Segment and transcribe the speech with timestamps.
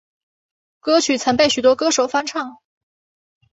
[0.79, 2.57] 歌曲曾被许多歌手翻唱。